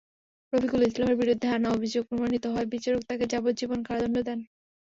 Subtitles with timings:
[0.53, 4.39] রফিকুল ইসলামের বিরুদ্ধে আনা অভিযোগ প্রমাণিত হওয়ায় বিচারক তাঁকে যাবজ্জীবন কারাদণ্ড দেন।